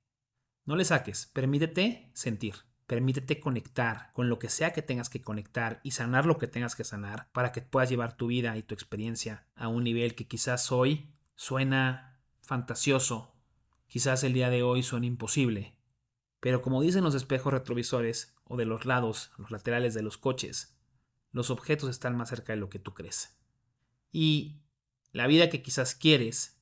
No 0.64 0.74
le 0.74 0.84
saques, 0.84 1.30
permítete 1.32 2.10
sentir, 2.14 2.56
permítete 2.88 3.38
conectar 3.38 4.10
con 4.12 4.28
lo 4.28 4.40
que 4.40 4.48
sea 4.48 4.72
que 4.72 4.82
tengas 4.82 5.08
que 5.08 5.22
conectar 5.22 5.80
y 5.84 5.92
sanar 5.92 6.26
lo 6.26 6.36
que 6.36 6.48
tengas 6.48 6.74
que 6.74 6.82
sanar 6.82 7.30
para 7.30 7.52
que 7.52 7.62
puedas 7.62 7.88
llevar 7.88 8.16
tu 8.16 8.26
vida 8.26 8.56
y 8.56 8.64
tu 8.64 8.74
experiencia 8.74 9.46
a 9.54 9.68
un 9.68 9.84
nivel 9.84 10.16
que 10.16 10.26
quizás 10.26 10.72
hoy 10.72 11.14
suena 11.36 12.20
fantasioso, 12.40 13.36
quizás 13.86 14.24
el 14.24 14.32
día 14.32 14.50
de 14.50 14.64
hoy 14.64 14.82
suena 14.82 15.06
imposible, 15.06 15.76
pero 16.40 16.60
como 16.60 16.82
dicen 16.82 17.04
los 17.04 17.14
espejos 17.14 17.52
retrovisores 17.52 18.34
o 18.42 18.56
de 18.56 18.64
los 18.64 18.84
lados, 18.84 19.30
los 19.38 19.52
laterales 19.52 19.94
de 19.94 20.02
los 20.02 20.18
coches, 20.18 20.76
los 21.30 21.50
objetos 21.50 21.88
están 21.88 22.16
más 22.16 22.30
cerca 22.30 22.52
de 22.52 22.58
lo 22.58 22.68
que 22.68 22.80
tú 22.80 22.94
crees. 22.94 23.38
Y 24.10 24.61
la 25.12 25.26
vida 25.26 25.50
que 25.50 25.62
quizás 25.62 25.94
quieres, 25.94 26.58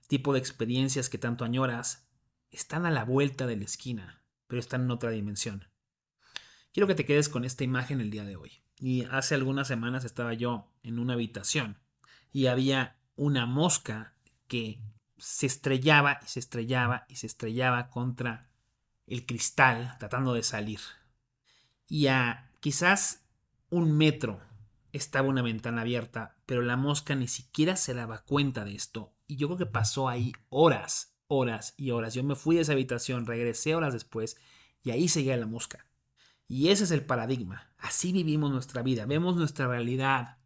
el 0.00 0.08
tipo 0.08 0.32
de 0.32 0.38
experiencias 0.38 1.08
que 1.08 1.18
tanto 1.18 1.44
añoras, 1.44 2.06
están 2.50 2.86
a 2.86 2.90
la 2.90 3.04
vuelta 3.04 3.46
de 3.46 3.56
la 3.56 3.64
esquina, 3.64 4.22
pero 4.46 4.60
están 4.60 4.82
en 4.82 4.90
otra 4.90 5.10
dimensión. 5.10 5.68
Quiero 6.72 6.86
que 6.86 6.94
te 6.94 7.04
quedes 7.04 7.28
con 7.28 7.44
esta 7.44 7.64
imagen 7.64 8.00
el 8.00 8.10
día 8.10 8.24
de 8.24 8.36
hoy. 8.36 8.62
Y 8.78 9.04
hace 9.04 9.34
algunas 9.34 9.68
semanas 9.68 10.04
estaba 10.04 10.34
yo 10.34 10.70
en 10.82 10.98
una 10.98 11.14
habitación 11.14 11.78
y 12.32 12.46
había 12.46 12.98
una 13.16 13.46
mosca 13.46 14.14
que 14.48 14.80
se 15.16 15.46
estrellaba 15.46 16.18
y 16.22 16.26
se 16.26 16.40
estrellaba 16.40 17.06
y 17.08 17.16
se 17.16 17.28
estrellaba 17.28 17.88
contra 17.88 18.50
el 19.06 19.24
cristal 19.24 19.96
tratando 19.98 20.34
de 20.34 20.42
salir. 20.42 20.80
Y 21.86 22.08
a 22.08 22.50
quizás 22.60 23.24
un 23.70 23.96
metro 23.96 24.40
estaba 24.92 25.28
una 25.28 25.42
ventana 25.42 25.82
abierta, 25.82 26.33
pero 26.46 26.62
la 26.62 26.76
mosca 26.76 27.14
ni 27.14 27.28
siquiera 27.28 27.76
se 27.76 27.94
daba 27.94 28.24
cuenta 28.24 28.64
de 28.64 28.74
esto. 28.74 29.14
Y 29.26 29.36
yo 29.36 29.48
creo 29.48 29.58
que 29.58 29.66
pasó 29.66 30.08
ahí 30.08 30.32
horas, 30.48 31.16
horas 31.26 31.74
y 31.76 31.90
horas. 31.90 32.14
Yo 32.14 32.22
me 32.24 32.36
fui 32.36 32.56
de 32.56 32.62
esa 32.62 32.72
habitación, 32.72 33.26
regresé 33.26 33.74
horas 33.74 33.92
después 33.92 34.36
y 34.82 34.90
ahí 34.90 35.08
seguía 35.08 35.36
la 35.36 35.46
mosca. 35.46 35.86
Y 36.46 36.68
ese 36.68 36.84
es 36.84 36.90
el 36.90 37.04
paradigma. 37.04 37.72
Así 37.78 38.12
vivimos 38.12 38.50
nuestra 38.50 38.82
vida. 38.82 39.06
Vemos 39.06 39.36
nuestra 39.36 39.66
realidad 39.66 40.38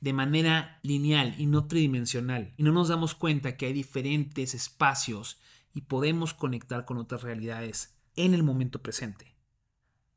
de 0.00 0.12
manera 0.12 0.80
lineal 0.82 1.34
y 1.38 1.46
no 1.46 1.66
tridimensional. 1.66 2.54
Y 2.56 2.62
no 2.62 2.72
nos 2.72 2.88
damos 2.88 3.14
cuenta 3.14 3.56
que 3.56 3.66
hay 3.66 3.72
diferentes 3.72 4.54
espacios 4.54 5.40
y 5.72 5.82
podemos 5.82 6.34
conectar 6.34 6.84
con 6.84 6.98
otras 6.98 7.22
realidades 7.22 7.98
en 8.16 8.32
el 8.32 8.42
momento 8.42 8.82
presente. 8.82 9.36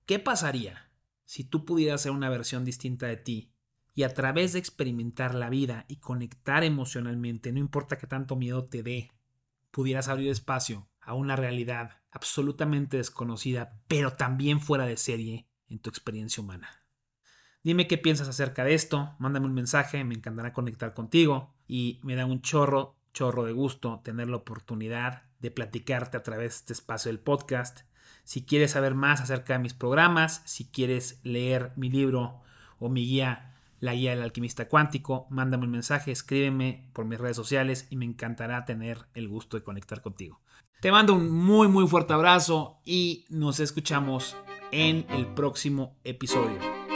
¿Qué 0.05 0.19
pasaría 0.19 0.89
si 1.25 1.43
tú 1.43 1.65
pudieras 1.65 2.01
ser 2.01 2.11
una 2.11 2.29
versión 2.29 2.63
distinta 2.63 3.07
de 3.07 3.17
ti 3.17 3.53
y 3.97 4.03
a 4.03 4.13
través 4.13 4.53
de 4.53 4.59
experimentar 4.59 5.33
la 5.33 5.49
vida 5.49 5.85
y 5.87 5.95
conectar 5.95 6.63
emocionalmente, 6.63 7.51
no 7.51 7.57
importa 7.57 7.97
qué 7.97 8.05
tanto 8.05 8.35
miedo 8.35 8.65
te 8.65 8.83
dé, 8.83 9.11
pudieras 9.71 10.07
abrir 10.07 10.29
espacio 10.29 10.87
a 11.01 11.15
una 11.15 11.35
realidad 11.35 11.97
absolutamente 12.11 12.97
desconocida, 12.97 13.81
pero 13.87 14.13
también 14.13 14.61
fuera 14.61 14.85
de 14.85 14.97
serie 14.97 15.47
en 15.67 15.79
tu 15.79 15.89
experiencia 15.89 16.43
humana? 16.43 16.69
Dime 17.63 17.87
qué 17.87 17.97
piensas 17.97 18.27
acerca 18.27 18.63
de 18.63 18.75
esto, 18.75 19.15
mándame 19.17 19.47
un 19.47 19.55
mensaje, 19.55 20.03
me 20.03 20.13
encantará 20.13 20.53
conectar 20.53 20.93
contigo 20.93 21.55
y 21.67 21.99
me 22.03 22.15
da 22.15 22.27
un 22.27 22.43
chorro, 22.43 22.99
chorro 23.15 23.45
de 23.45 23.53
gusto 23.53 24.01
tener 24.03 24.29
la 24.29 24.37
oportunidad 24.37 25.23
de 25.39 25.49
platicarte 25.49 26.17
a 26.17 26.21
través 26.21 26.51
de 26.51 26.55
este 26.57 26.73
espacio 26.73 27.09
del 27.09 27.19
podcast. 27.19 27.79
Si 28.23 28.45
quieres 28.45 28.71
saber 28.71 28.93
más 28.93 29.21
acerca 29.21 29.53
de 29.53 29.59
mis 29.59 29.73
programas, 29.73 30.43
si 30.45 30.65
quieres 30.65 31.19
leer 31.23 31.73
mi 31.77 31.89
libro 31.89 32.43
o 32.77 32.89
mi 32.89 33.03
guía, 33.03 33.55
la 33.79 33.93
guía 33.93 34.11
del 34.11 34.23
alquimista 34.23 34.67
cuántico, 34.67 35.27
mándame 35.29 35.65
un 35.65 35.71
mensaje, 35.71 36.11
escríbeme 36.11 36.89
por 36.93 37.05
mis 37.05 37.19
redes 37.19 37.35
sociales 37.35 37.87
y 37.89 37.95
me 37.95 38.05
encantará 38.05 38.65
tener 38.65 38.99
el 39.13 39.27
gusto 39.27 39.57
de 39.57 39.63
conectar 39.63 40.01
contigo. 40.01 40.39
Te 40.81 40.91
mando 40.91 41.13
un 41.13 41.31
muy 41.31 41.67
muy 41.67 41.87
fuerte 41.87 42.13
abrazo 42.13 42.79
y 42.85 43.25
nos 43.29 43.59
escuchamos 43.59 44.35
en 44.71 45.05
el 45.09 45.25
próximo 45.27 45.97
episodio. 46.03 46.86